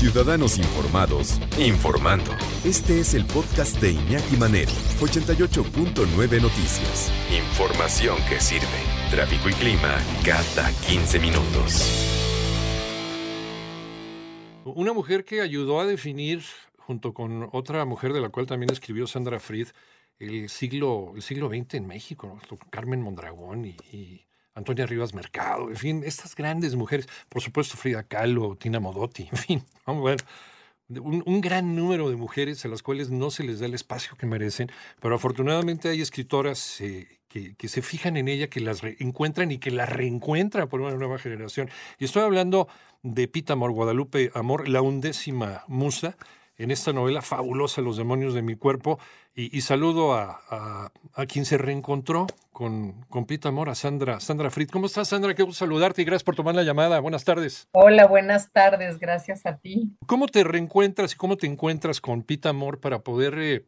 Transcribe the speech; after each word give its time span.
Ciudadanos 0.00 0.56
Informados, 0.56 1.38
informando. 1.58 2.32
Este 2.64 3.00
es 3.00 3.12
el 3.12 3.26
podcast 3.26 3.78
de 3.82 3.92
Iñaki 3.92 4.38
Manero, 4.38 4.72
88.9 4.98 6.40
Noticias. 6.40 7.12
Información 7.30 8.16
que 8.26 8.40
sirve. 8.40 8.64
Tráfico 9.10 9.50
y 9.50 9.52
clima 9.52 9.98
cada 10.24 10.72
15 10.88 11.18
minutos. 11.18 11.84
Una 14.64 14.94
mujer 14.94 15.26
que 15.26 15.42
ayudó 15.42 15.80
a 15.80 15.86
definir, 15.86 16.44
junto 16.78 17.12
con 17.12 17.50
otra 17.52 17.84
mujer 17.84 18.14
de 18.14 18.22
la 18.22 18.30
cual 18.30 18.46
también 18.46 18.72
escribió 18.72 19.06
Sandra 19.06 19.38
Fried, 19.38 19.68
el 20.18 20.48
siglo, 20.48 21.12
el 21.14 21.20
siglo 21.20 21.50
XX 21.50 21.74
en 21.74 21.86
México, 21.86 22.40
¿no? 22.50 22.58
Carmen 22.70 23.02
Mondragón 23.02 23.66
y, 23.66 23.76
y 23.92 24.24
Antonia 24.54 24.86
Rivas 24.86 25.14
Mercado, 25.14 25.70
en 25.70 25.76
fin, 25.76 26.02
estas 26.04 26.34
grandes 26.34 26.74
mujeres, 26.74 27.08
por 27.28 27.42
supuesto 27.42 27.76
Frida 27.76 28.02
Kahlo, 28.02 28.56
Tina 28.56 28.80
Modotti, 28.80 29.28
en 29.30 29.38
fin, 29.38 29.64
vamos 29.86 30.06
a 30.06 30.10
ver. 30.10 30.24
Un, 30.88 31.40
gran 31.40 31.76
número 31.76 32.10
de 32.10 32.16
mujeres 32.16 32.64
a 32.64 32.68
las 32.68 32.82
cuales 32.82 33.10
no 33.10 33.30
se 33.30 33.44
les 33.44 33.60
da 33.60 33.66
el 33.66 33.74
espacio 33.74 34.16
que 34.16 34.26
merecen, 34.26 34.72
pero 35.00 35.14
afortunadamente 35.14 35.88
hay 35.88 36.00
escritoras 36.00 36.80
eh, 36.80 37.20
que, 37.28 37.68
se 37.68 37.80
fijan 37.80 38.16
en 38.16 38.26
ella, 38.26 38.48
que 38.48 38.58
las 38.58 38.82
encuentran 38.98 39.52
y 39.52 39.58
que 39.58 39.70
las 39.70 39.88
reencuentran 39.88 40.68
por 40.68 40.80
una 40.80 40.96
nueva 40.96 41.18
generación. 41.18 41.70
Y 41.98 42.06
estoy 42.06 42.24
hablando 42.24 42.66
de 43.04 43.28
Pita 43.28 43.52
Amor, 43.52 43.70
Guadalupe 43.70 44.32
Amor, 44.34 44.68
la 44.68 44.82
undécima 44.82 45.62
musa, 45.68 46.16
en 46.56 46.72
esta 46.72 46.92
novela 46.92 47.22
fabulosa, 47.22 47.80
Los 47.80 47.96
demonios 47.96 48.34
de 48.34 48.42
mi 48.42 48.56
cuerpo. 48.56 48.98
Y, 49.34 49.56
y 49.56 49.60
saludo 49.60 50.12
a, 50.12 50.40
a, 50.50 50.92
a, 51.14 51.26
quien 51.26 51.44
se 51.44 51.56
reencontró 51.56 52.26
con, 52.60 53.06
con 53.08 53.24
Pita 53.24 53.48
Amor, 53.48 53.70
a 53.70 53.74
Sandra, 53.74 54.20
Sandra 54.20 54.50
Fritz. 54.50 54.70
¿Cómo 54.70 54.84
estás, 54.84 55.08
Sandra? 55.08 55.34
Qué 55.34 55.42
gusto 55.42 55.64
saludarte 55.64 56.02
y 56.02 56.04
gracias 56.04 56.24
por 56.24 56.36
tomar 56.36 56.54
la 56.54 56.62
llamada. 56.62 57.00
Buenas 57.00 57.24
tardes. 57.24 57.66
Hola, 57.72 58.06
buenas 58.06 58.52
tardes. 58.52 58.98
Gracias 58.98 59.46
a 59.46 59.56
ti. 59.56 59.96
¿Cómo 60.04 60.26
te 60.26 60.44
reencuentras 60.44 61.14
y 61.14 61.16
cómo 61.16 61.38
te 61.38 61.46
encuentras 61.46 62.02
con 62.02 62.22
Pita 62.22 62.50
Amor 62.50 62.78
para 62.78 62.98
poder 62.98 63.38
eh, 63.38 63.64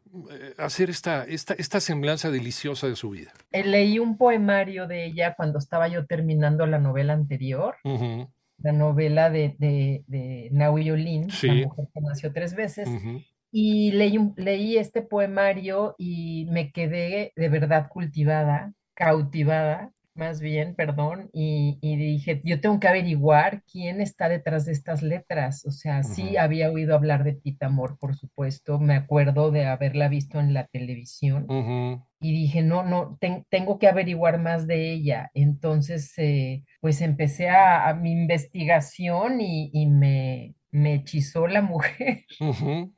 hacer 0.59 0.91
esta, 0.91 1.23
esta, 1.23 1.55
esta 1.55 1.79
semblanza 1.79 2.29
deliciosa 2.29 2.85
de 2.85 2.95
su 2.95 3.09
vida? 3.09 3.33
Eh, 3.51 3.63
leí 3.63 3.97
un 3.97 4.15
poemario 4.15 4.85
de 4.85 5.05
ella 5.05 5.33
cuando 5.35 5.57
estaba 5.57 5.87
yo 5.87 6.05
terminando 6.05 6.67
la 6.67 6.77
novela 6.77 7.13
anterior. 7.13 7.77
Uh 7.83 7.97
-huh 7.97 8.27
la 8.59 8.71
novela 8.71 9.31
de, 9.31 9.55
de, 9.57 10.03
de 10.05 10.49
Naui 10.51 10.91
Olin, 10.91 11.31
sí. 11.31 11.47
La 11.47 11.67
mujer 11.67 11.87
que 11.91 12.01
nació 12.01 12.31
tres 12.31 12.55
veces, 12.55 12.87
uh 12.87 12.91
-huh. 12.91 13.25
y 13.51 13.91
leí, 13.91 14.17
leí 14.37 14.77
este 14.77 15.01
poemario 15.01 15.95
y 15.97 16.47
me 16.51 16.71
quedé 16.71 17.33
de 17.35 17.49
verdad 17.49 17.89
cultivada, 17.89 18.73
cautivada, 18.95 19.91
más 20.15 20.41
bien, 20.41 20.75
perdón, 20.75 21.29
y, 21.33 21.79
y, 21.81 21.95
dije, 21.97 22.41
yo 22.43 22.61
tengo 22.61 22.79
que 22.79 22.87
averiguar 22.87 23.63
quién 23.71 23.99
está 23.99 24.29
detrás 24.29 24.65
de 24.65 24.71
estas 24.71 25.01
letras. 25.01 25.65
O 25.65 25.71
sea, 25.71 25.99
uh 25.99 26.01
-huh. 26.01 26.03
sí 26.03 26.37
había 26.37 26.69
oído 26.71 26.93
hablar 26.95 27.23
de 27.23 27.33
Pita 27.33 27.65
Amor, 27.67 27.97
por 27.99 28.15
supuesto, 28.15 28.79
me 28.79 28.93
acuerdo 28.95 29.49
de 29.51 29.65
haberla 29.65 30.09
visto 30.09 30.39
en 30.39 30.53
la 30.53 30.67
televisión. 30.67 31.45
Uh 31.49 31.53
-huh. 31.63 32.05
Y 32.21 32.31
dije, 32.31 32.61
no, 32.61 32.83
no, 32.83 33.17
ten, 33.19 33.45
tengo 33.49 33.79
que 33.79 33.87
averiguar 33.87 34.39
más 34.39 34.67
de 34.67 34.91
ella. 34.93 35.31
Entonces, 35.33 36.13
eh, 36.17 36.63
pues 36.79 37.01
empecé 37.01 37.49
a, 37.49 37.89
a 37.89 37.93
mi 37.95 38.11
investigación 38.11 39.41
y, 39.41 39.71
y, 39.73 39.87
me, 39.87 40.55
me 40.71 40.93
hechizó 40.95 41.47
la 41.47 41.61
mujer. 41.73 42.25
Uh 42.39 42.53
-huh. 42.53 42.93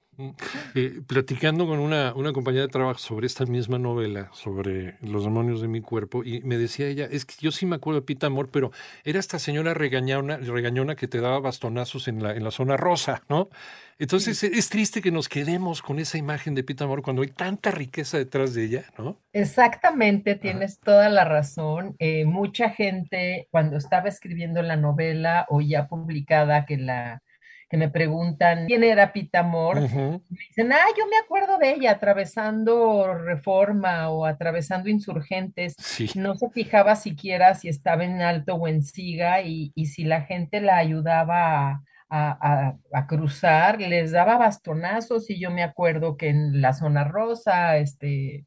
Eh, 0.75 1.02
platicando 1.05 1.67
con 1.67 1.80
una, 1.80 2.13
una, 2.16 2.31
compañera 2.31 2.63
de 2.63 2.71
trabajo 2.71 2.99
sobre 2.99 3.27
esta 3.27 3.45
misma 3.45 3.77
novela, 3.80 4.30
sobre 4.31 4.95
los 5.02 5.25
demonios 5.25 5.61
de 5.61 5.67
mi 5.67 5.81
cuerpo, 5.81 6.23
y 6.23 6.41
me 6.41 6.57
decía 6.57 6.88
ella, 6.88 7.05
es 7.09 7.25
que 7.25 7.35
yo 7.39 7.52
sí 7.52 7.66
me 7.66 7.75
acuerdo 7.75 7.99
de 7.99 8.05
Pita 8.05 8.27
Amor, 8.27 8.49
pero 8.49 8.72
era 9.03 9.19
esta 9.19 9.39
señora 9.39 9.73
regañona, 9.73 10.38
regañona 10.38 10.95
que 10.95 11.09
te 11.09 11.19
daba 11.19 11.39
bastonazos 11.39 12.07
en 12.07 12.23
la, 12.23 12.33
en 12.33 12.45
la 12.45 12.52
zona 12.52 12.77
rosa, 12.77 13.23
¿no? 13.27 13.49
Entonces 13.97 14.38
sí. 14.38 14.49
es 14.53 14.69
triste 14.69 15.02
que 15.02 15.11
nos 15.11 15.30
quedemos 15.30 15.81
con 15.81 15.99
esa 15.99 16.17
imagen 16.17 16.55
de 16.55 16.63
Pita 16.63 16.83
Amor 16.83 17.02
cuando 17.02 17.22
hay 17.22 17.29
tanta 17.29 17.72
riqueza 17.72 18.17
detrás 18.17 18.53
de 18.53 18.66
ella, 18.66 18.85
¿no? 18.97 19.19
Exactamente, 19.34 20.35
tienes 20.35 20.79
toda 20.79 21.09
la 21.09 21.25
razón. 21.25 21.95
Eh, 22.00 22.25
mucha 22.25 22.69
gente 22.69 23.47
cuando 23.51 23.78
estaba 23.78 24.09
escribiendo 24.09 24.61
la 24.61 24.75
novela 24.75 25.45
o 25.50 25.61
ya 25.61 25.88
publicada 25.88 26.66
que 26.66 26.78
la 26.78 27.22
que 27.70 27.78
me 27.78 27.90
preguntan 27.90 28.68
quién 28.68 28.84
era 28.84 29.12
Pita 29.12 29.40
Amor, 29.40 29.78
uh 29.78 29.81
-huh. 29.81 30.22
me 30.30 30.38
dicen, 30.50 30.72
ah, 30.72 30.86
yo 30.98 31.06
me 31.08 31.18
acuerdo 31.18 31.58
de 31.58 31.72
ella 31.72 31.92
atravesando 31.92 33.14
Reforma 33.14 34.09
o 34.09 34.26
atravesando 34.26 34.90
Insurgentes, 34.90 35.76
sí. 35.78 36.09
no 36.16 36.36
se 36.36 36.50
fijaba 36.50 36.96
siquiera 36.96 37.56
si 37.56 37.70
estaba 37.70 38.03
en 38.03 38.22
Alto 38.22 38.56
o 38.56 38.68
en 38.68 38.84
Siga 38.84 39.42
y, 39.42 39.72
y 39.76 39.88
si 39.88 40.03
la 40.03 40.22
gente 40.22 40.62
la 40.62 40.78
ayudaba 40.78 41.70
a, 41.70 41.81
a, 42.09 42.76
a, 42.94 43.08
cruzar, 43.08 43.80
les 43.82 44.12
daba 44.12 44.38
bastonazos 44.38 45.30
y 45.30 45.40
yo 45.40 45.50
me 45.50 45.64
acuerdo 45.64 46.18
que 46.18 46.30
en 46.30 46.62
la 46.62 46.74
zona 46.74 47.03
rosa, 47.03 47.78
este, 47.78 48.46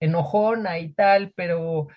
enojona 0.00 0.78
y 0.78 0.92
tal, 0.94 1.32
pero 1.36 1.88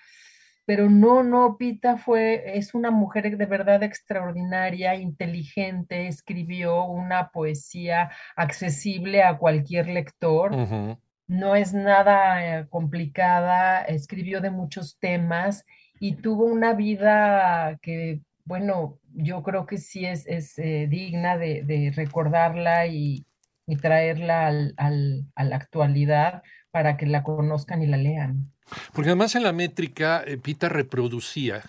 pero 0.66 0.88
no, 0.88 1.22
no, 1.22 1.56
Pita 1.58 1.98
fue, 1.98 2.56
es 2.58 2.74
una 2.74 2.90
mujer 2.90 3.36
de 3.36 3.46
verdad 3.46 3.82
extraordinaria, 3.82 4.94
inteligente, 4.94 6.08
escribió 6.08 6.84
una 6.84 7.30
poesía 7.30 8.10
accesible 8.36 9.22
a 9.22 9.36
cualquier 9.36 9.88
lector. 9.88 10.52
Uh 10.52 10.56
-huh. 10.66 10.98
No 11.26 11.56
es 11.56 11.72
nada 11.74 12.60
eh, 12.60 12.66
complicada, 12.68 13.82
escribió 13.82 14.40
de 14.40 14.50
muchos 14.50 14.98
temas 14.98 15.64
y 16.00 16.16
tuvo 16.16 16.44
una 16.44 16.74
vida 16.74 17.78
que, 17.80 18.20
bueno, 18.44 18.98
yo 19.14 19.42
creo 19.42 19.64
que 19.66 19.78
sí 19.78 20.04
es, 20.04 20.26
es 20.26 20.58
eh, 20.58 20.86
digna 20.88 21.38
de, 21.38 21.62
de 21.62 21.92
recordarla 21.94 22.86
y, 22.86 23.26
y 23.66 23.76
traerla 23.76 24.46
al, 24.46 24.74
al, 24.76 25.24
a 25.34 25.44
la 25.44 25.56
actualidad 25.56 26.42
para 26.74 26.96
que 26.96 27.06
la 27.06 27.22
conozcan 27.22 27.82
y 27.82 27.86
la 27.86 27.96
lean. 27.96 28.50
Porque 28.92 29.10
además 29.10 29.36
en 29.36 29.44
la 29.44 29.52
métrica, 29.52 30.24
eh, 30.26 30.38
Pita 30.38 30.68
reproducía 30.68 31.62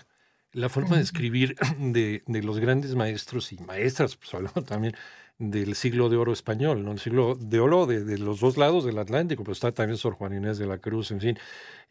la 0.50 0.68
forma 0.68 0.96
de 0.96 1.02
escribir 1.02 1.54
de, 1.78 2.24
de, 2.26 2.42
los 2.42 2.58
grandes 2.58 2.96
maestros 2.96 3.52
y 3.52 3.58
maestras, 3.58 4.16
pues 4.16 4.34
hablando 4.34 4.64
también 4.64 4.96
del 5.38 5.76
siglo 5.76 6.08
de 6.08 6.16
oro 6.16 6.32
español, 6.32 6.84
¿no? 6.84 6.90
El 6.90 6.98
siglo 6.98 7.36
de 7.36 7.60
oro 7.60 7.86
de, 7.86 8.02
de 8.02 8.18
los 8.18 8.40
dos 8.40 8.56
lados 8.56 8.84
del 8.84 8.98
Atlántico, 8.98 9.44
pero 9.44 9.52
está 9.52 9.70
también 9.70 9.96
Sor 9.96 10.14
Juan 10.14 10.34
Inés 10.34 10.58
de 10.58 10.66
la 10.66 10.78
Cruz, 10.78 11.12
en 11.12 11.20
fin. 11.20 11.38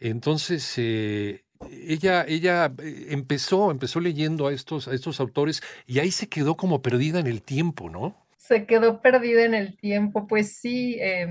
Entonces, 0.02 0.74
eh, 0.76 1.46
ella, 1.88 2.26
ella 2.28 2.70
eh, 2.84 3.06
empezó, 3.12 3.72
empezó 3.72 4.02
leyendo 4.02 4.48
a 4.48 4.52
estos, 4.52 4.90
a 4.90 4.94
estos 4.94 5.22
autores 5.22 5.64
y 5.88 6.00
ahí 6.00 6.12
se 6.12 6.28
quedó 6.28 6.58
como 6.58 6.82
perdida 6.82 7.22
en 7.22 7.28
el 7.28 7.42
tiempo, 7.42 7.90
¿no? 7.90 8.28
Se 8.38 8.66
quedó 8.66 9.02
perdida 9.02 9.46
en 9.46 9.54
el 9.54 9.78
tiempo, 9.78 10.28
pues 10.28 10.58
sí, 10.58 10.98
eh, 11.00 11.30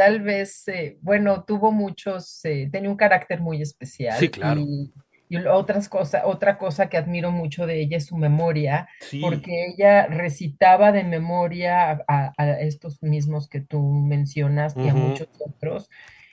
tal 0.00 0.22
vez, 0.22 0.66
eh, 0.68 0.96
bueno, 1.02 1.44
tuvo 1.44 1.72
muchos, 1.72 2.42
eh, 2.46 2.70
tenía 2.72 2.88
un 2.88 2.96
carácter 2.96 3.38
muy 3.38 3.60
especial. 3.60 4.18
Sí, 4.18 4.30
claro. 4.30 4.62
Y, 4.62 4.90
y 5.28 5.36
otras 5.36 5.90
cosa, 5.90 6.22
otra 6.24 6.56
cosa 6.56 6.88
que 6.88 6.96
admiro 6.96 7.30
mucho 7.30 7.66
de 7.66 7.82
ella 7.82 7.98
es 7.98 8.06
su 8.06 8.16
memoria, 8.16 8.88
sí. 9.00 9.20
porque 9.20 9.66
ella 9.66 10.06
recitaba 10.06 10.90
de 10.90 11.04
memoria 11.04 12.02
a, 12.08 12.32
a, 12.38 12.60
estos 12.60 13.02
mismos 13.02 13.46
que 13.46 13.60
tú 13.60 13.82
mencionas 13.82 14.74
y 14.74 14.80
uh 14.80 14.84
-huh. 14.84 14.90
a 14.90 14.94
muchos 14.94 15.28
otros. 15.38 15.90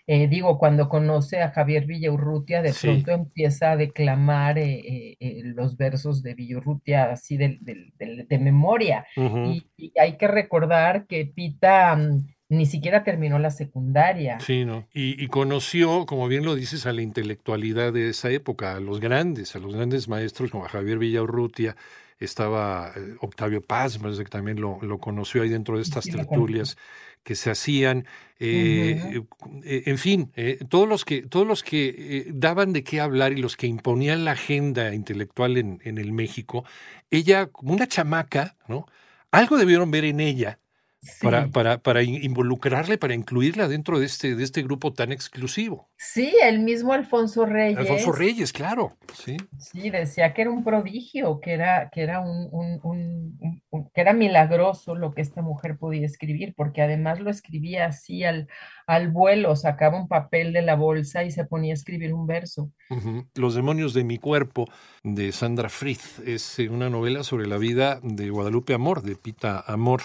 Eh, 0.10 0.30
digo, 0.30 0.58
cuando 0.58 0.88
conoce 0.88 1.42
a 1.42 1.52
Javier 1.52 1.86
Villaurrutia, 1.86 2.62
de 2.62 2.72
sí. 2.72 2.88
pronto 2.88 3.12
empieza 3.12 3.72
a 3.72 3.76
declamar 3.76 4.58
eh, 4.58 5.18
eh, 5.20 5.42
los 5.44 5.76
versos 5.76 6.24
de 6.24 6.36
Villaurrutia 6.36 7.12
así 7.12 7.36
de, 7.36 7.58
de, 7.60 7.92
de, 8.00 8.26
de 8.30 8.40
memoria. 8.40 9.06
Uh 9.18 9.22
-huh. 9.24 9.54
y, 9.54 9.68
y, 9.76 9.92
hay 10.00 10.16
que 10.16 10.30
recordar 10.30 11.06
que 11.08 11.26
Pita 11.26 11.94
um, 11.94 12.26
ni 12.50 12.66
siquiera 12.66 13.04
terminó 13.04 13.40
la 13.40 13.52
secundaria. 13.52 14.40
Sí, 14.40 14.64
¿no? 14.66 14.88
Y, 14.94 15.22
y, 15.22 15.28
conoció, 15.28 16.06
como 16.06 16.28
bien 16.28 16.46
lo 16.46 16.56
dices, 16.56 16.86
a 16.86 16.94
la 16.94 17.02
intelectualidad 17.02 17.92
de 17.94 18.10
esa 18.10 18.30
época, 18.30 18.76
a 18.76 18.80
los 18.80 19.00
grandes, 19.00 19.56
a 19.56 19.60
los 19.60 19.76
grandes 19.76 20.08
maestros 20.08 20.52
como 20.52 20.64
Javier 20.66 20.98
Villaurrutia, 20.98 21.76
estaba 22.20 22.92
eh, 22.96 23.16
Octavio 23.22 23.62
Paz, 23.62 23.98
parece 23.98 24.24
que 24.24 24.30
también 24.30 24.60
lo, 24.60 24.80
lo, 24.82 24.98
conoció 25.00 25.44
ahí 25.44 25.50
dentro 25.50 25.76
de 25.76 25.84
estas 25.84 26.06
sí, 26.06 26.12
tertulias 26.12 26.78
que 27.24 27.36
se 27.36 27.52
hacían, 27.52 28.06
eh, 28.40 29.18
uh 29.18 29.20
-huh. 29.20 29.62
eh, 29.66 29.84
en 29.86 29.98
fin, 29.98 30.32
eh, 30.38 30.60
todos 30.70 30.88
los 30.88 31.04
que, 31.04 31.24
todos 31.24 31.46
los 31.46 31.62
que 31.62 32.32
daban 32.34 32.72
de 32.72 32.86
qué 32.86 33.02
hablar 33.02 33.34
y 33.34 33.42
los 33.42 33.58
que 33.58 33.68
imponían 33.68 34.24
la 34.24 34.32
agenda 34.32 34.94
intelectual 34.94 35.58
en, 35.58 35.82
en 35.84 35.98
el 35.98 36.14
México, 36.14 36.64
ella, 37.12 37.48
como 37.48 37.74
una 37.74 37.88
chamaca, 37.88 38.56
¿no? 38.70 38.86
Algo 39.30 39.58
debieron 39.58 39.92
ver 39.92 40.06
en 40.06 40.22
ella 40.22 40.60
Sí. 41.08 41.26
Para, 41.26 41.48
para, 41.48 41.78
para, 41.78 42.04
involucrarle, 42.04 42.98
para 42.98 43.14
incluirla 43.14 43.68
dentro 43.68 44.00
de 44.00 44.06
este, 44.06 44.36
de 44.36 44.44
este 44.44 44.62
grupo 44.62 44.94
tan 44.94 45.12
exclusivo. 45.12 45.90
Sí, 45.98 46.34
el 46.44 46.60
mismo 46.60 46.94
Alfonso 46.94 47.46
Reyes. 47.46 47.80
Alfonso 47.80 48.12
Reyes, 48.12 48.52
claro. 48.52 48.98
Sí, 49.14 49.38
sí 49.58 49.90
decía 49.90 50.34
que 50.34 50.42
era 50.44 50.52
un 50.52 50.64
prodigio, 50.64 51.40
que 51.40 51.54
era, 51.54 51.90
que 51.90 52.02
era 52.02 52.20
un, 52.20 52.50
un, 52.52 52.80
un, 52.84 53.62
un, 53.70 53.90
que 53.94 54.02
era 54.02 54.14
milagroso 54.14 54.96
lo 54.96 55.14
que 55.14 55.22
esta 55.22 55.42
mujer 55.42 55.78
podía 55.78 56.06
escribir, 56.06 56.54
porque 56.56 56.82
además 56.82 57.20
lo 57.20 57.30
escribía 57.30 57.86
así 57.86 58.24
al, 58.24 58.48
al 58.86 59.10
vuelo, 59.10 59.56
sacaba 59.56 60.00
un 60.00 60.08
papel 60.08 60.54
de 60.54 60.62
la 60.62 60.76
bolsa 60.76 61.24
y 61.24 61.32
se 61.32 61.46
ponía 61.46 61.74
a 61.74 61.76
escribir 61.76 62.14
un 62.14 62.28
verso. 62.28 62.72
Uh 62.90 62.96
-huh. 62.96 63.28
Los 63.36 63.56
demonios 63.56 63.94
de 63.94 64.04
mi 64.04 64.18
cuerpo, 64.18 64.68
de 65.04 65.32
Sandra 65.32 65.70
Frith, 65.70 66.20
es 66.26 66.60
eh, 66.60 66.70
una 66.70 66.90
novela 66.90 67.24
sobre 67.24 67.48
la 67.48 67.58
vida 67.58 68.00
de 68.04 68.30
Guadalupe 68.30 68.74
Amor, 68.74 69.02
de 69.04 69.16
Pita 69.16 69.64
Amor 69.66 70.02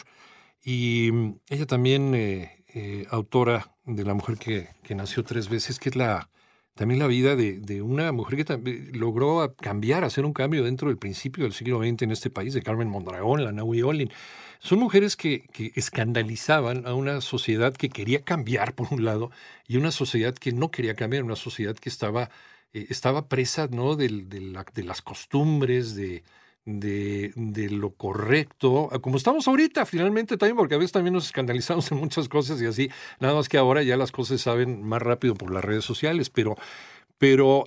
Y 0.64 1.10
mm, 1.12 1.34
ella 1.50 1.66
también, 1.66 2.14
eh, 2.14 2.64
eh, 2.74 3.06
autora 3.10 3.74
de 3.84 4.04
La 4.04 4.14
mujer 4.14 4.38
que, 4.38 4.68
que, 4.82 4.94
nació 4.94 5.24
tres 5.24 5.48
veces, 5.48 5.78
que 5.78 5.88
es 5.90 5.96
la 5.96 6.28
también 6.74 7.00
la 7.00 7.06
vida 7.06 7.36
de, 7.36 7.60
de 7.60 7.82
una 7.82 8.12
mujer 8.12 8.44
que 8.44 8.90
logró 8.94 9.54
cambiar, 9.60 10.04
hacer 10.04 10.24
un 10.24 10.32
cambio 10.32 10.64
dentro 10.64 10.88
del 10.88 10.96
principio 10.96 11.44
del 11.44 11.52
siglo 11.52 11.78
XX 11.80 12.02
en 12.02 12.12
este 12.12 12.30
país, 12.30 12.54
de 12.54 12.62
Carmen 12.62 12.88
Mondragón, 12.88 13.44
la 13.44 13.52
Naui 13.52 13.82
Olin. 13.82 14.10
Son 14.58 14.78
mujeres 14.78 15.16
que, 15.16 15.46
que, 15.52 15.72
escandalizaban 15.74 16.86
a 16.86 16.94
una 16.94 17.20
sociedad 17.20 17.74
que 17.74 17.90
quería 17.90 18.22
cambiar, 18.24 18.74
por 18.74 18.88
un 18.90 19.04
lado, 19.04 19.30
y 19.68 19.76
una 19.76 19.90
sociedad 19.90 20.34
que 20.34 20.52
no 20.52 20.70
quería 20.70 20.94
cambiar, 20.94 21.24
una 21.24 21.36
sociedad 21.36 21.76
que 21.76 21.90
estaba, 21.90 22.30
eh, 22.72 22.86
estaba 22.88 23.28
presa 23.28 23.68
¿no? 23.70 23.96
de, 23.96 24.08
de 24.08 24.82
las 24.84 25.02
costumbres, 25.02 25.94
de, 25.94 26.22
de, 26.64 27.32
de, 27.34 27.70
lo 27.70 27.90
correcto, 27.90 28.88
como 29.00 29.16
estamos 29.16 29.48
ahorita 29.48 29.84
finalmente 29.84 30.36
también, 30.36 30.56
porque 30.56 30.74
a 30.74 30.78
veces 30.78 30.92
también 30.92 31.14
nos 31.14 31.26
escandalizamos 31.26 31.90
en 31.92 31.98
muchas 31.98 32.28
cosas 32.28 32.60
y 32.62 32.66
así, 32.66 32.90
nada 33.20 33.34
más 33.34 33.48
que 33.48 33.58
ahora 33.58 33.82
ya 33.82 33.96
las 33.96 34.12
cosas 34.12 34.40
saben 34.40 34.82
más 34.82 35.02
rápido 35.02 35.34
por 35.34 35.52
las 35.52 35.64
redes 35.64 35.84
sociales, 35.84 36.30
pero, 36.30 36.56
pero 37.18 37.66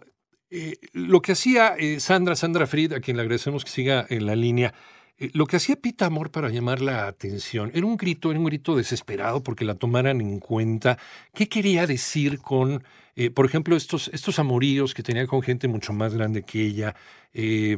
eh, 0.50 0.78
lo 0.94 1.22
que 1.22 1.34
hacía 1.34 1.76
eh, 1.78 2.00
Sandra, 2.00 2.36
Sandra 2.36 2.68
Fried, 2.68 2.94
a 2.94 3.02
quien 3.02 3.18
le 3.18 3.24
agradecemos 3.24 3.66
que 3.66 3.72
siga 3.72 4.06
en 4.10 4.26
la 4.26 4.36
línea, 4.36 4.74
eh, 5.18 5.30
lo 5.34 5.46
que 5.48 5.58
hacía 5.58 5.76
Pita 5.76 6.06
Amor 6.06 6.32
para 6.32 6.50
llamar 6.50 6.82
la 6.82 7.08
atención 7.08 7.72
era 7.74 7.86
un 7.86 7.98
grito, 7.98 8.32
era 8.32 8.40
un 8.40 8.46
grito 8.46 8.76
desesperado 8.76 9.44
porque 9.44 9.66
la 9.66 9.76
tomaran 9.76 10.22
en 10.22 10.40
cuenta. 10.40 10.98
¿Qué 11.34 11.50
quería 11.50 11.88
decir 11.88 12.40
con, 12.40 12.84
eh, 13.16 13.32
por 13.32 13.46
ejemplo, 13.46 13.76
estos, 13.76 14.10
estos 14.14 14.40
amoríos 14.40 14.94
que 14.94 15.04
tenía 15.04 15.26
con 15.28 15.42
gente 15.42 15.68
mucho 15.68 15.94
más 15.94 16.14
grande 16.14 16.44
que 16.44 16.62
ella, 16.62 16.96
eh, 17.34 17.78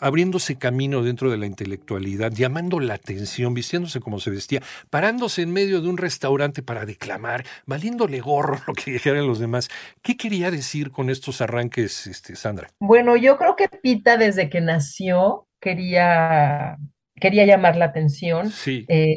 abriéndose 0.00 0.56
camino 0.56 1.02
dentro 1.02 1.30
de 1.30 1.38
la 1.38 1.46
intelectualidad, 1.46 2.32
llamando 2.32 2.80
la 2.80 2.94
atención, 2.94 3.54
vistiéndose 3.54 4.00
como 4.00 4.20
se 4.20 4.30
vestía, 4.30 4.62
parándose 4.90 5.42
en 5.42 5.52
medio 5.52 5.80
de 5.80 5.88
un 5.88 5.96
restaurante 5.96 6.62
para 6.62 6.84
declamar, 6.84 7.44
valiéndole 7.66 8.20
gorro 8.20 8.60
lo 8.66 8.74
que 8.74 8.92
dijeran 8.92 9.26
los 9.26 9.38
demás? 9.38 9.68
¿Qué 10.02 10.16
quería 10.16 10.50
decir 10.50 10.90
con 10.90 11.10
estos 11.10 11.40
arranques, 11.40 12.06
este, 12.06 12.36
Sandra? 12.36 12.68
Bueno, 12.78 13.16
yo 13.16 13.36
creo 13.36 13.56
que 13.56 13.68
Pita 13.68 14.16
desde 14.16 14.50
que 14.50 14.60
nació 14.60 15.46
quería, 15.60 16.76
quería 17.24 17.46
llamar 17.46 17.76
la 17.76 17.86
atención. 17.86 18.50
Sí. 18.50 18.84
Eh, 18.86 19.16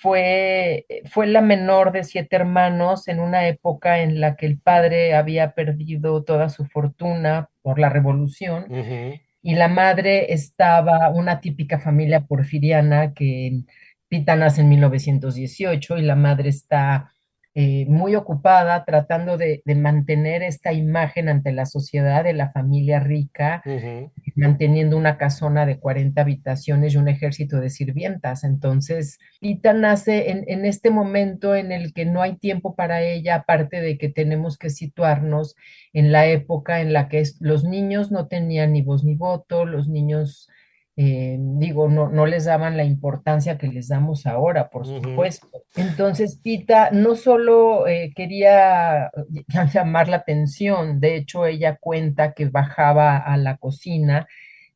fue, 0.00 0.86
fue 1.08 1.28
la 1.28 1.40
menor 1.40 1.92
de 1.92 2.02
siete 2.02 2.34
hermanos 2.34 3.06
en 3.06 3.20
una 3.20 3.46
época 3.46 4.00
en 4.00 4.20
la 4.20 4.34
que 4.34 4.46
el 4.46 4.58
padre 4.58 5.14
había 5.14 5.52
perdido 5.52 6.24
toda 6.24 6.48
su 6.48 6.64
fortuna 6.64 7.48
por 7.62 7.78
la 7.78 7.90
revolución. 7.90 8.64
Uh 8.68 8.74
-huh. 8.74 9.20
Y 9.40 9.54
la 9.54 9.68
madre 9.68 10.32
estaba, 10.32 11.10
una 11.10 11.40
típica 11.40 11.78
familia 11.78 12.26
porfiriana 12.26 13.14
que 13.14 13.60
Pita 14.08 14.34
nace 14.34 14.62
en 14.62 14.68
1918 14.70 15.98
y 15.98 16.02
la 16.02 16.16
madre 16.16 16.48
está 16.48 17.14
eh, 17.54 17.84
muy 17.86 18.14
ocupada 18.14 18.82
tratando 18.86 19.36
de, 19.36 19.60
de, 19.66 19.74
mantener 19.74 20.42
esta 20.42 20.72
imagen 20.72 21.28
ante 21.28 21.52
la 21.52 21.66
sociedad 21.66 22.24
de 22.24 22.32
la 22.32 22.50
familia 22.50 22.98
rica, 22.98 23.62
uh 23.66 23.70
-huh. 23.70 24.10
manteniendo 24.36 24.96
una 24.96 25.18
casona 25.18 25.66
de 25.66 25.78
40 25.78 26.22
habitaciones 26.22 26.94
y 26.94 26.96
un 26.96 27.08
ejército 27.08 27.60
de 27.60 27.68
sirvientas. 27.68 28.44
Entonces, 28.44 29.18
Pita 29.40 29.74
nace 29.74 30.30
en, 30.30 30.44
en 30.46 30.64
este 30.64 30.90
momento 30.90 31.54
en 31.54 31.72
el 31.72 31.92
que 31.92 32.06
no 32.06 32.22
hay 32.22 32.36
tiempo 32.36 32.74
para 32.74 33.02
ella, 33.02 33.34
aparte 33.34 33.82
de 33.82 33.98
que 33.98 34.08
tenemos 34.08 34.56
que 34.56 34.70
situarnos 34.70 35.54
en 35.92 36.10
la 36.10 36.26
época 36.26 36.80
en 36.80 36.94
la 36.94 37.10
que 37.10 37.22
los 37.40 37.64
niños 37.64 38.10
no 38.10 38.28
tenían 38.28 38.72
ni 38.72 38.80
voz 38.80 39.04
ni 39.04 39.14
voto, 39.14 39.66
los 39.66 39.88
niños 39.88 40.48
eh, 40.96 41.38
digo, 41.40 41.88
no, 41.88 42.10
no 42.10 42.26
les 42.26 42.44
daban 42.44 42.76
la 42.76 42.84
importancia 42.84 43.56
que 43.56 43.68
les 43.68 43.88
damos 43.88 44.26
ahora, 44.26 44.68
por 44.68 44.86
supuesto. 44.86 45.48
Uh 45.52 45.60
-huh. 45.60 45.88
Entonces, 45.88 46.38
Pita 46.42 46.90
no 46.92 47.14
solo 47.14 47.86
eh, 47.86 48.12
quería 48.14 49.10
llamar 49.72 50.08
la 50.08 50.16
atención, 50.18 51.00
de 51.00 51.16
hecho, 51.16 51.46
ella 51.46 51.76
cuenta 51.80 52.32
que 52.34 52.46
bajaba 52.48 53.16
a 53.16 53.36
la 53.38 53.56
cocina 53.56 54.26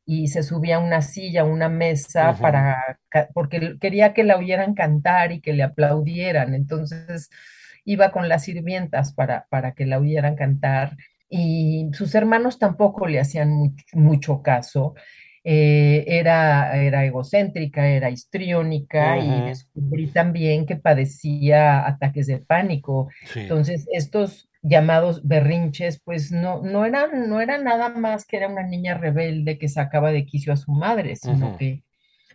y 0.05 0.29
se 0.29 0.41
subía 0.41 0.77
a 0.77 0.79
una 0.79 1.01
silla, 1.01 1.41
a 1.41 1.45
una 1.45 1.69
mesa, 1.69 2.31
uh 2.31 2.33
-huh. 2.33 2.41
para, 2.41 2.99
porque 3.33 3.77
quería 3.79 4.13
que 4.13 4.23
la 4.23 4.37
oyeran 4.37 4.73
cantar 4.73 5.31
y 5.31 5.41
que 5.41 5.53
le 5.53 5.63
aplaudieran. 5.63 6.55
Entonces, 6.55 7.29
iba 7.85 8.11
con 8.11 8.27
las 8.29 8.43
sirvientas 8.43 9.13
para, 9.13 9.45
para 9.49 9.73
que 9.73 9.85
la 9.85 9.99
oyeran 9.99 10.35
cantar 10.35 10.97
y 11.29 11.89
sus 11.93 12.15
hermanos 12.15 12.57
tampoco 12.59 13.07
le 13.07 13.19
hacían 13.19 13.49
mucho, 13.51 13.85
mucho 13.93 14.41
caso 14.41 14.95
eh, 15.43 16.03
era, 16.07 16.81
era 16.81 17.05
egocéntrica, 17.05 17.87
era 17.87 18.09
histriónica 18.09 19.17
uh 19.17 19.21
-huh. 19.21 19.45
y 19.45 19.47
descubrí 19.47 20.07
también 20.07 20.65
que 20.65 20.75
padecía 20.75 21.87
ataques 21.87 22.27
de 22.27 22.39
pánico. 22.39 23.09
Sí. 23.25 23.41
Entonces, 23.41 23.87
estos 23.91 24.49
llamados 24.61 25.25
berrinches, 25.25 26.01
pues 26.03 26.31
no, 26.31 26.61
no, 26.61 26.85
eran, 26.85 27.29
no 27.29 27.39
era 27.41 27.57
nada 27.57 27.89
más 27.89 28.25
que 28.25 28.37
era 28.37 28.47
una 28.47 28.63
niña 28.63 28.97
rebelde 28.97 29.57
que 29.57 29.69
sacaba 29.69 30.11
de 30.11 30.25
quicio 30.25 30.53
a 30.53 30.57
su 30.57 30.71
madre, 30.71 31.15
sino 31.15 31.49
uh 31.49 31.53
-huh. 31.53 31.57
que 31.57 31.83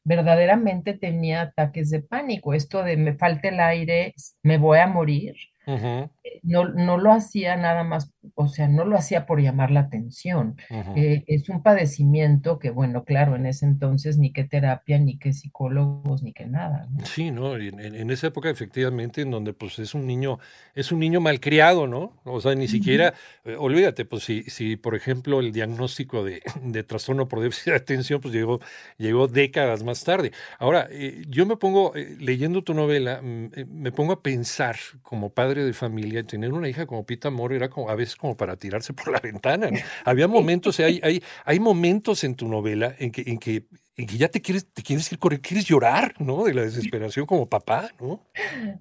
verdaderamente 0.05 0.95
tenía 0.95 1.43
ataques 1.43 1.91
de 1.91 2.01
pánico. 2.03 2.55
Esto 2.55 2.83
de 2.83 2.97
me 2.97 3.15
falta 3.15 3.49
el 3.49 3.61
aire, 3.61 4.15
me 4.43 4.59
voy 4.59 4.79
a 4.79 4.87
morir. 4.87 5.35
Uh 5.67 5.73
-huh. 5.73 6.11
no, 6.43 6.69
no, 6.69 6.99
lo 6.99 7.13
hacía 7.13 7.57
nada 7.57 7.85
más, 7.85 8.13
o 8.35 8.49
sea, 8.49 8.67
no 8.69 8.85
lo 8.85 8.97
hacía 8.97 9.27
por 9.27 9.41
llamar 9.41 9.71
la 9.71 9.81
atención. 9.81 10.57
Uh 10.71 10.75
-huh. 10.75 10.93
eh, 10.97 11.25
es 11.27 11.49
un 11.49 11.63
padecimiento 11.63 12.59
que, 12.59 12.71
bueno, 12.71 13.05
claro, 13.05 13.37
en 13.37 13.47
ese 13.47 13.67
entonces 13.67 14.19
ni 14.19 14.33
qué 14.33 14.45
terapia, 14.45 14.99
ni 14.99 15.19
qué 15.19 15.33
psicólogos, 15.33 16.23
ni 16.23 16.33
qué 16.33 16.47
nada. 16.47 16.89
¿no? 16.91 17.07
Sí, 17.07 17.31
¿no? 17.31 17.57
En, 17.57 17.79
en, 17.81 18.11
esa 18.11 18.29
época, 18.29 18.51
efectivamente, 18.51 19.23
en 19.23 19.31
donde 19.31 19.53
pues 19.53 19.79
es 19.79 19.95
un 19.95 20.07
niño, 20.07 20.39
es 20.75 20.91
un 20.93 20.99
niño 20.99 21.21
malcriado, 21.21 21.87
¿no? 21.87 22.21
O 22.25 22.41
sea, 22.41 22.55
ni 22.55 22.69
siquiera, 22.69 23.15
uh 23.45 23.49
-huh. 23.49 23.53
eh, 23.53 23.57
olvídate, 23.59 24.05
pues 24.05 24.25
si, 24.25 24.43
si, 24.45 24.77
por 24.77 24.95
ejemplo, 24.95 25.41
el 25.41 25.53
diagnóstico 25.53 26.25
de, 26.25 26.43
de 26.63 26.83
trastorno 26.83 27.29
por 27.29 27.41
déficit 27.41 27.73
de 27.73 27.77
atención, 27.77 28.21
pues 28.21 28.35
llegó, 28.35 28.61
llegó 28.99 29.29
décadas 29.29 29.83
más 29.85 30.03
tarde. 30.05 30.33
Ahora, 30.59 30.89
eh, 30.91 31.23
yo 31.29 31.47
me 31.47 31.57
pongo, 31.57 31.95
eh, 31.97 32.17
leyendo 32.19 32.63
tu 32.63 32.75
novela, 32.75 33.21
eh, 33.23 33.65
me 33.69 33.93
pongo 33.93 34.13
a 34.13 34.23
pensar 34.23 34.77
como 35.03 35.31
padre 35.31 35.52
de 35.59 35.73
familia, 35.73 36.23
tener 36.23 36.53
una 36.53 36.69
hija 36.69 36.87
como 36.87 37.05
Pita 37.05 37.29
Amor 37.29 37.53
era 37.53 37.69
como, 37.69 37.91
a 37.91 37.95
veces 37.95 38.17
como 38.17 38.37
para 38.37 38.57
tirarse 38.57 38.93
por 38.95 39.13
la 39.13 39.21
ventana. 39.21 39.71
¿no? 39.71 39.79
Había 40.05 40.29
momentos, 40.29 40.79
hay, 40.81 41.01
hay, 41.03 41.23
hay 41.45 41.61
momentos 41.61 42.25
en 42.25 42.35
tu 42.35 42.49
novela 42.49 42.95
en 42.99 43.13
que, 43.13 43.23
en 43.27 43.39
que, 43.39 43.67
en 43.97 44.07
que 44.07 44.17
ya 44.17 44.29
te 44.29 44.41
quieres, 44.41 44.67
te 44.73 44.83
quieres 44.83 45.11
ir 45.13 45.19
correr, 45.19 45.41
quieres 45.41 45.67
llorar, 45.67 46.15
¿no? 46.19 46.45
De 46.45 46.55
la 46.55 46.63
desesperación 46.63 47.27
como 47.27 47.49
papá, 47.49 47.91
¿no? 48.01 48.25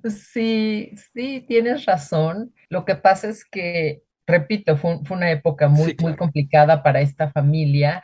Sí, 0.10 0.92
sí, 1.14 1.44
tienes 1.48 1.86
razón. 1.86 2.54
Lo 2.70 2.86
que 2.86 2.96
pasa 2.96 3.28
es 3.28 3.44
que, 3.44 4.04
repito, 4.26 4.78
fue, 4.78 5.00
fue 5.04 5.18
una 5.18 5.32
época 5.32 5.68
muy, 5.68 5.92
sí, 5.92 5.96
claro. 5.96 6.10
muy 6.10 6.18
complicada 6.18 6.82
para 6.82 7.02
esta 7.02 7.30
familia 7.32 8.02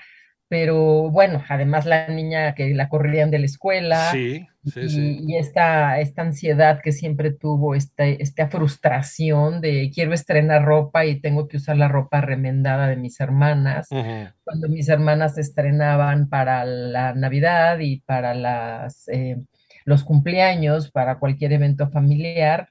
pero 0.50 1.10
bueno, 1.12 1.44
además 1.50 1.86
la 1.86 2.08
niña 2.08 2.56
que 2.56 2.74
la 2.74 2.88
corrían 2.89 3.32
de 3.32 3.39
la 3.39 3.46
escuela 3.46 4.12
sí, 4.12 4.48
sí, 4.66 4.80
y, 4.82 4.89
sí. 4.89 5.20
y, 5.27 5.36
esta, 5.38 6.00
esta 6.00 6.22
ansiedad 6.22 6.80
que 6.82 6.92
siempre 6.94 7.32
tuvo, 7.32 7.75
esta, 7.75 8.06
esta 8.06 8.48
frustración 8.50 9.60
de 9.62 9.92
quiero 9.94 10.13
estrenar 10.13 10.63
ropa 10.66 11.06
y 11.06 11.20
tengo 11.20 11.48
que 11.48 11.58
usar 11.58 11.77
la 11.77 11.88
ropa 11.89 12.22
remendada 12.22 12.88
de 12.88 12.96
mis 12.98 13.20
hermanas, 13.20 13.88
Uh 13.92 13.96
-huh. 13.98 14.34
cuando 14.44 14.70
mis 14.70 14.88
hermanas 14.89 15.38
estrenaban 15.38 16.30
para 16.30 16.63
la 16.66 17.13
Navidad 17.13 17.80
y 17.80 18.01
para 18.01 18.34
las, 18.34 19.08
eh, 19.10 19.38
los 19.86 20.04
cumpleaños, 20.04 20.92
para 20.92 21.20
cualquier 21.20 21.54
evento 21.54 21.89
familiar, 21.89 22.70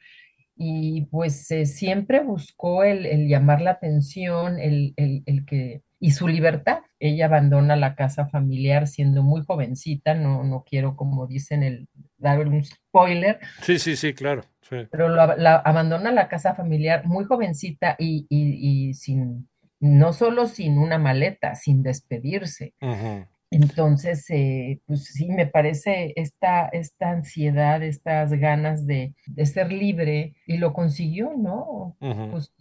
y 0.56 1.02
pues 1.11 1.50
eh, 1.50 1.66
siempre 1.66 2.21
buscó 2.21 2.83
el, 2.85 3.04
el, 3.06 3.28
llamar 3.28 3.61
la 3.61 3.73
atención, 3.73 4.59
el, 4.59 4.95
el, 4.97 5.23
el 5.26 5.45
que 5.45 5.83
y 6.00 6.12
su 6.12 6.28
libertad. 6.28 6.78
Ella 6.98 7.26
abandona 7.26 7.76
la 7.76 7.94
casa 7.94 8.26
familiar 8.26 8.86
siendo 8.86 9.22
muy 9.22 9.42
jovencita, 9.42 10.14
no, 10.14 10.44
no 10.44 10.64
quiero, 10.68 10.96
como 10.96 11.26
dicen, 11.26 11.62
el, 11.62 11.88
dar 12.18 12.46
un 12.46 12.64
spoiler. 12.64 13.38
Sí, 13.62 13.78
sí, 13.78 13.96
sí, 13.96 14.14
claro. 14.14 14.42
Sí. 14.62 14.76
Pero 14.90 15.08
la, 15.08 15.36
la, 15.36 15.56
abandona 15.56 16.10
la 16.10 16.28
casa 16.28 16.54
familiar 16.54 17.06
muy 17.06 17.24
jovencita 17.24 17.96
y, 17.98 18.26
y, 18.28 18.88
y, 18.88 18.94
sin, 18.94 19.48
no 19.78 20.12
solo 20.12 20.46
sin 20.46 20.78
una 20.78 20.98
maleta, 20.98 21.54
sin 21.54 21.82
despedirse. 21.82 22.74
Uh 22.80 22.86
-huh. 22.88 23.26
Entonces, 23.50 24.28
eh, 24.30 24.80
pues 24.86 25.04
sí, 25.04 25.28
me 25.28 25.46
parece 25.46 26.12
esta, 26.16 26.66
esta 26.66 27.10
ansiedad, 27.10 27.80
estas 27.82 28.32
ganas 28.32 28.86
de, 28.86 29.14
de 29.26 29.46
ser 29.46 29.70
libre, 29.70 30.34
y 30.46 30.56
lo 30.56 30.72
consiguió, 30.72 31.32
¿no? 31.36 31.96
Uh 32.00 32.06
-huh. 32.08 32.30
Pues 32.32 32.52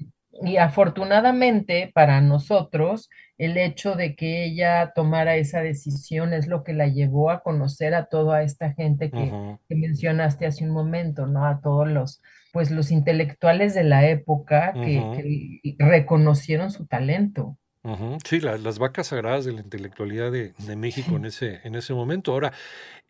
y 0.42 0.58
afortunadamente 0.58 1.92
para 1.94 2.22
nosotros, 2.22 3.10
el 3.38 3.58
hecho 3.58 3.96
de 3.96 4.15
que 4.15 4.46
ella 4.46 4.92
tomara 4.96 5.36
esa 5.36 5.62
decisión 5.62 6.34
es 6.34 6.48
lo 6.48 6.63
que 6.63 6.74
la 6.74 6.88
llevó 6.88 7.32
a 7.32 7.42
conocer 7.42 7.94
a 7.94 8.06
toda 8.06 8.44
esta 8.44 8.74
gente 8.74 9.12
que, 9.12 9.18
uh 9.18 9.32
-huh. 9.32 9.60
que 9.68 9.75
mencionaste 9.75 10.46
hace 10.46 10.63
un 10.63 10.72
momento, 10.72 11.27
¿no? 11.27 11.46
A 11.46 11.60
todos 11.62 11.88
los, 11.88 12.22
pues 12.54 12.72
los 12.72 12.92
intelectuales 12.92 13.74
de 13.74 13.84
la 13.84 14.08
época 14.08 14.74
que, 14.74 15.00
uh 15.00 15.13
-huh. 15.13 15.18
que 15.18 15.75
reconocieron 15.80 16.72
su 16.72 16.86
talento. 16.88 17.58
Sí, 18.27 18.39
las 18.39 18.80
vacas 18.80 19.08
sagradas 19.08 19.46
de 19.46 19.54
la 19.54 19.62
intelectualidad 19.62 20.32
de, 20.32 20.54
México 20.75 21.15
en 21.18 21.25
ese, 21.25 21.62
en 21.63 21.75
ese 21.75 21.94
momento. 21.94 22.32
Ahora, 22.32 22.51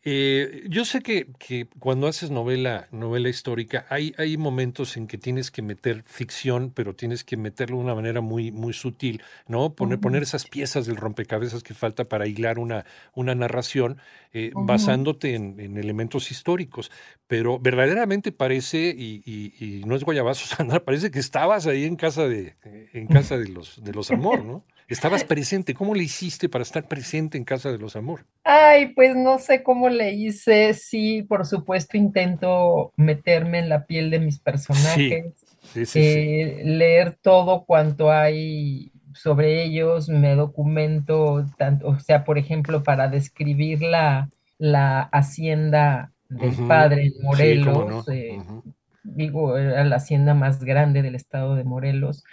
eh, 0.07 0.65
yo 0.69 0.85
sé 0.85 1.01
que, 1.01 1.25
que, 1.39 1.67
cuando 1.79 2.07
haces 2.07 2.29
novela, 2.29 2.87
novela 2.91 3.27
histórica, 3.27 3.87
hay, 3.89 4.13
hay 4.19 4.37
momentos 4.37 4.97
en 4.97 5.07
que 5.07 5.17
tienes 5.17 5.49
que 5.49 5.63
meter 5.63 6.03
ficción, 6.03 6.71
pero 6.75 6.93
tienes 6.93 7.23
que 7.23 7.37
meterlo 7.37 7.77
de 7.77 7.83
una 7.85 7.95
manera 7.95 8.21
muy, 8.21 8.51
muy 8.51 8.73
sutil, 8.73 9.23
¿no? 9.47 9.73
Poner, 9.73 9.99
poner 9.99 10.21
esas 10.21 10.45
piezas 10.45 10.85
del 10.85 10.97
rompecabezas 10.97 11.63
que 11.63 11.73
falta 11.73 12.03
para 12.03 12.27
hilar 12.27 12.59
una, 12.59 12.85
una 13.15 13.33
narración 13.33 13.97
eh, 14.31 14.51
basándote 14.53 15.33
en, 15.33 15.75
elementos 15.77 16.29
históricos. 16.29 16.91
Pero 17.25 17.57
verdaderamente 17.57 18.31
parece, 18.31 18.93
y, 18.95 19.23
y, 19.25 19.83
no 19.85 19.95
es 19.95 20.03
guayabazo, 20.03 20.45
Sandra, 20.55 20.81
parece 20.81 21.09
que 21.09 21.19
estabas 21.19 21.65
ahí 21.65 21.85
en 21.85 21.95
casa 21.95 22.27
de, 22.27 22.57
en 22.93 23.07
casa 23.15 23.39
de 23.39 23.47
los, 23.47 23.83
de 23.83 23.91
los 23.91 24.11
amor, 24.11 24.45
¿no? 24.45 24.64
Estabas 24.87 25.23
presente. 25.23 25.73
¿Cómo 25.73 25.95
le 25.95 26.03
hiciste 26.03 26.47
para 26.47 26.61
estar 26.61 26.87
presente 26.87 27.37
en 27.37 27.43
Casa 27.43 27.71
de 27.71 27.79
los 27.79 27.95
Amor? 27.95 28.25
Ay, 28.43 28.93
pues 28.93 29.15
no 29.15 29.39
sé 29.39 29.63
cómo 29.63 29.89
le 29.89 30.13
hice. 30.13 30.73
Sí, 30.73 31.23
por 31.23 31.45
supuesto, 31.45 31.97
intento 31.97 32.93
meterme 32.95 33.59
en 33.59 33.69
la 33.69 33.85
piel 33.85 34.11
de 34.11 34.19
mis 34.19 34.39
personajes, 34.39 35.33
eh, 35.75 36.61
leer 36.63 37.17
todo 37.21 37.65
cuanto 37.65 38.11
hay 38.11 38.91
sobre 39.13 39.63
ellos, 39.63 40.09
me 40.09 40.35
documento, 40.35 41.45
tanto, 41.57 41.87
o 41.87 41.99
sea, 41.99 42.23
por 42.25 42.37
ejemplo, 42.37 42.83
para 42.83 43.07
describir 43.07 43.81
la, 43.81 44.29
la 44.57 45.01
hacienda 45.01 46.11
del 46.29 46.53
padre 46.67 47.05
en 47.05 47.13
Morelos, 47.23 48.07
eh, 48.09 48.37
digo, 49.03 49.57
era 49.57 49.85
la 49.85 49.95
hacienda 49.95 50.33
más 50.33 50.63
grande 50.63 51.01
del 51.01 51.15
estado 51.15 51.55
de 51.55 51.63
Morelos 51.63 52.23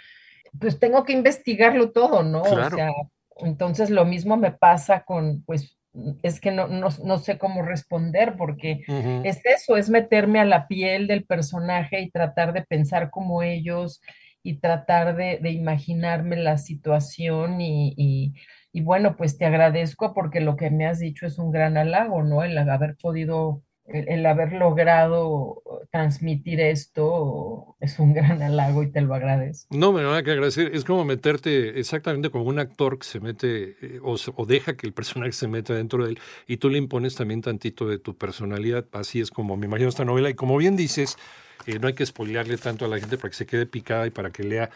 pues 0.59 0.79
tengo 0.79 1.03
que 1.03 1.13
investigarlo 1.13 1.91
todo, 1.91 2.23
¿no? 2.23 2.41
O 2.41 2.69
sea, 2.69 2.91
entonces 3.37 3.89
lo 3.89 4.05
mismo 4.05 4.37
me 4.37 4.51
pasa 4.51 5.03
con, 5.03 5.43
pues, 5.43 5.77
es 6.23 6.39
que 6.39 6.51
no, 6.51 6.67
no, 6.67 7.17
sé 7.19 7.37
cómo 7.37 7.61
responder 7.61 8.35
porque 8.35 8.83
es 9.23 9.41
eso, 9.45 9.77
es 9.77 9.89
meterme 9.89 10.39
a 10.39 10.45
la 10.45 10.67
piel 10.67 11.05
del 11.07 11.23
personaje 11.23 12.01
y 12.01 12.09
tratar 12.09 12.53
de 12.53 12.63
pensar 12.63 13.11
como 13.11 13.43
ellos 13.43 14.01
y 14.41 14.59
tratar 14.59 15.15
de, 15.15 15.39
imaginarme 15.51 16.35
la 16.35 16.57
situación 16.57 17.61
y, 17.61 18.33
y, 18.71 18.81
bueno, 18.81 19.15
pues 19.15 19.37
te 19.37 19.45
agradezco 19.45 20.13
porque 20.15 20.41
lo 20.41 20.55
que 20.55 20.71
me 20.71 20.87
has 20.87 20.99
dicho 20.99 21.27
es 21.27 21.37
un 21.37 21.51
gran 21.51 21.77
halago, 21.77 22.23
¿no? 22.23 22.43
El 22.43 22.57
haber 22.57 22.95
podido 22.97 23.61
el, 23.85 24.25
haber 24.25 24.53
logrado 24.53 25.61
transmitir 25.91 26.61
esto 26.61 27.75
es 27.79 27.99
un 27.99 28.13
gran 28.13 28.41
halago 28.41 28.83
y 28.83 28.91
te 28.91 29.01
lo 29.01 29.13
agradezco. 29.13 29.75
No, 29.75 29.91
me 29.91 30.01
nada 30.01 30.23
que 30.23 30.31
agradecer. 30.31 30.73
Es 30.73 30.83
como 30.83 31.03
meterte 31.05 31.79
exactamente 31.79 32.29
como 32.29 32.45
un 32.45 32.59
actor 32.59 32.97
que 32.97 33.05
se 33.05 33.19
mete 33.19 33.75
eh, 33.81 33.99
o, 34.01 34.45
deja 34.45 34.75
que 34.77 34.87
el 34.87 34.93
personaje 34.93 35.33
se 35.33 35.47
meta 35.47 35.73
dentro 35.73 36.03
de 36.03 36.11
él 36.11 36.19
y 36.47 36.57
tú 36.57 36.69
le 36.69 36.77
impones 36.77 37.15
también 37.15 37.41
tantito 37.41 37.87
de 37.87 37.99
tu 37.99 38.17
personalidad. 38.17 38.85
Así 38.93 39.19
es 39.19 39.31
como 39.31 39.57
me 39.57 39.65
imagino 39.65 39.89
esta 39.89 40.05
novela. 40.05 40.29
Y 40.29 40.33
como 40.33 40.57
bien 40.57 40.75
dices, 40.75 41.17
eh, 41.65 41.79
no 41.79 41.87
hay 41.87 41.93
que 41.93 42.05
spoilearle 42.05 42.57
tanto 42.57 42.85
a 42.85 42.87
la 42.87 42.99
gente 42.99 43.17
para 43.17 43.29
que 43.29 43.35
se 43.35 43.45
quede 43.45 43.65
picada 43.65 44.07
y 44.07 44.11
para 44.11 44.31
que 44.31 44.43
lea 44.43 44.69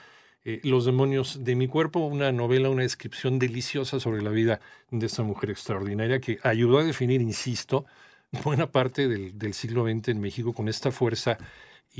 eh, 0.44 0.62
Los 0.64 0.86
demonios 0.86 1.44
de 1.44 1.56
mi 1.56 1.68
cuerpo, 1.68 2.00
una 2.00 2.32
novela, 2.32 2.70
una 2.70 2.84
descripción 2.84 3.40
deliciosa 3.40 4.00
sobre 4.00 4.22
la 4.22 4.30
vida 4.30 4.60
de 4.92 5.06
esta 5.06 5.24
mujer 5.24 5.50
extraordinaria 5.50 6.20
que 6.20 6.40
ayudó 6.44 6.80
a 6.80 6.84
definir, 6.84 7.22
insisto, 7.22 7.86
buena 8.44 8.72
parte 8.72 9.08
del, 9.08 9.38
del 9.38 9.54
siglo 9.54 9.86
XX 9.86 10.10
en 10.10 10.20
México 10.20 10.54
con 10.54 10.68
esta 10.68 10.92
fuerza 10.92 11.38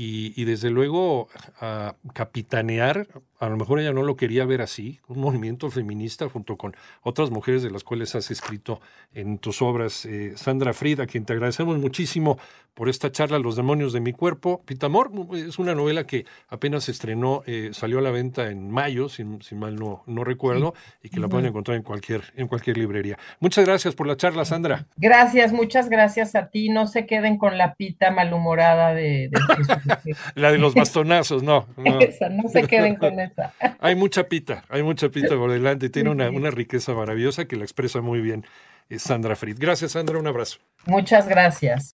y, 0.00 0.44
desde 0.44 0.70
luego 0.70 1.28
a 1.60 1.96
capitanear, 2.14 3.08
a 3.40 3.48
lo 3.48 3.56
mejor 3.56 3.80
ella 3.80 3.92
no 3.92 4.04
lo 4.04 4.14
quería 4.14 4.44
ver 4.44 4.62
así, 4.62 5.00
un 5.08 5.18
movimiento 5.18 5.70
feminista 5.70 6.28
junto 6.28 6.56
con 6.56 6.76
otras 7.02 7.30
mujeres 7.30 7.64
de 7.64 7.70
las 7.72 7.82
cuales 7.82 8.14
has 8.14 8.30
escrito 8.30 8.80
en 9.12 9.38
tus 9.38 9.60
obras. 9.60 10.06
Eh, 10.06 10.34
Sandra 10.36 10.72
Frida, 10.72 11.02
a 11.02 11.06
quien 11.06 11.24
te 11.24 11.32
agradecemos 11.32 11.78
muchísimo 11.78 12.38
por 12.74 12.88
esta 12.88 13.10
charla, 13.10 13.40
Los 13.40 13.56
demonios 13.56 13.92
de 13.92 13.98
mi 13.98 14.12
cuerpo. 14.12 14.62
Pitamor 14.64 15.10
es 15.34 15.58
una 15.58 15.74
novela 15.74 16.04
que 16.04 16.26
apenas 16.48 16.84
se 16.84 16.92
estrenó, 16.92 17.42
eh, 17.44 17.70
salió 17.72 17.98
a 17.98 18.02
la 18.02 18.12
venta 18.12 18.52
en 18.52 18.70
mayo, 18.70 19.08
si, 19.08 19.24
mal 19.24 19.74
no, 19.74 20.04
no 20.06 20.22
recuerdo, 20.22 20.74
y 21.02 21.08
que 21.08 21.18
la 21.18 21.26
pueden 21.26 21.46
encontrar 21.46 21.76
en 21.76 21.82
cualquier, 21.82 22.22
en 22.36 22.46
cualquier 22.46 22.78
librería. 22.78 23.18
Muchas 23.40 23.66
gracias 23.66 23.96
por 23.96 24.06
la 24.06 24.16
charla, 24.16 24.44
Sandra. 24.44 24.86
Gracias, 24.96 25.52
muchas 25.52 25.88
gracias 25.88 26.36
a 26.36 26.50
ti. 26.50 26.68
No 26.68 26.86
se 26.86 27.04
queden 27.04 27.36
con 27.36 27.58
la 27.58 27.74
pita 27.74 28.12
malhumorada 28.12 28.94
de, 28.94 29.28
de 29.28 29.40
la 30.34 30.52
de 30.52 30.58
los 30.58 30.74
bastonazos, 30.74 31.42
no. 31.42 31.66
No. 31.76 32.00
Esa, 32.00 32.28
no 32.28 32.48
se 32.48 32.66
queden 32.66 32.96
con 32.96 33.18
esa. 33.20 33.52
hay 33.80 33.94
mucha 33.94 34.28
pita, 34.28 34.64
hay 34.68 34.82
mucha 34.82 35.08
pita 35.08 35.36
por 35.36 35.50
delante 35.50 35.86
y 35.86 35.90
tiene 35.90 36.10
una, 36.10 36.30
una 36.30 36.50
riqueza 36.50 36.92
maravillosa 36.94 37.46
que 37.46 37.56
la 37.56 37.64
expresa 37.64 38.00
muy 38.00 38.20
bien 38.20 38.44
eh, 38.88 38.98
Sandra 38.98 39.36
Fritz. 39.36 39.58
Gracias, 39.58 39.92
Sandra, 39.92 40.18
un 40.18 40.26
abrazo. 40.26 40.58
Muchas 40.86 41.28
gracias. 41.28 41.86